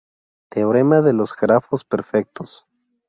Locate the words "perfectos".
1.85-2.65